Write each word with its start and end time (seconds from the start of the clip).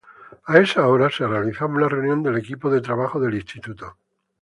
A 0.51 0.57
esa 0.57 0.87
hora 0.87 1.11
se 1.11 1.27
realizaba 1.27 1.71
una 1.75 1.87
reunión 1.87 2.23
del 2.23 2.35
equipo 2.35 2.71
de 2.71 2.81
trabajo 2.81 3.19
del 3.19 3.35
instituto. 3.35 3.97